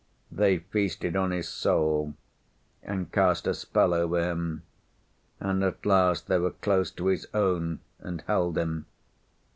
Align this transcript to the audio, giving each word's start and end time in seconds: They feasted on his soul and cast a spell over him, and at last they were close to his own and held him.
They 0.31 0.57
feasted 0.57 1.15
on 1.15 1.29
his 1.29 1.47
soul 1.47 2.15
and 2.81 3.11
cast 3.11 3.45
a 3.45 3.53
spell 3.53 3.93
over 3.93 4.19
him, 4.19 4.63
and 5.39 5.63
at 5.63 5.85
last 5.85 6.25
they 6.25 6.39
were 6.39 6.49
close 6.49 6.89
to 6.93 7.05
his 7.05 7.27
own 7.35 7.81
and 7.99 8.21
held 8.21 8.57
him. 8.57 8.87